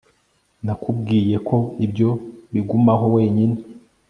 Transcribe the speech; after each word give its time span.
Nakubwiye 0.65 1.35
ko 1.47 1.57
ibyo 1.85 2.09
bigumaho 2.53 3.05
wenyine 3.15 3.57